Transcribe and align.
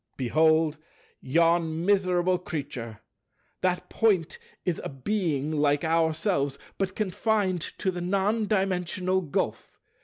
"Behold 0.17 0.79
yon 1.21 1.85
miserable 1.85 2.39
creature. 2.39 2.99
That 3.61 3.87
Point 3.87 4.39
is 4.65 4.81
a 4.83 4.89
Being 4.89 5.51
like 5.51 5.83
ourselves, 5.83 6.57
but 6.79 6.95
confined 6.95 7.61
to 7.77 7.91
the 7.91 8.01
non 8.01 8.47
dimensional 8.47 9.21
Gulf. 9.21 9.77